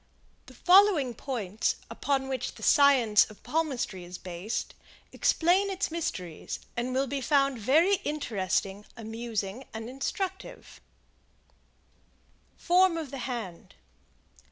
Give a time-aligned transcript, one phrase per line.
[0.47, 4.73] ]The following points, upon which the Science of Palmistry is based,
[5.11, 10.81] explain its mysteries, and will be found very interesting, amusing and instructive:
[12.57, 13.75] Form of the Hand.